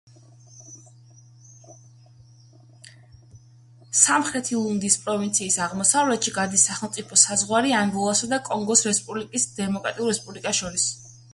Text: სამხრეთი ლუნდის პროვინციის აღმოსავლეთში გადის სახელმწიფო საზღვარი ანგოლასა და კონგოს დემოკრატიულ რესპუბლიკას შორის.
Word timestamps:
სამხრეთი 3.99 4.57
ლუნდის 4.61 4.95
პროვინციის 5.03 5.57
აღმოსავლეთში 5.65 6.33
გადის 6.37 6.63
სახელმწიფო 6.69 7.19
საზღვარი 7.25 7.75
ანგოლასა 7.81 8.31
და 8.33 8.39
კონგოს 8.49 8.83
დემოკრატიულ 9.03 10.11
რესპუბლიკას 10.13 10.63
შორის. 10.63 10.89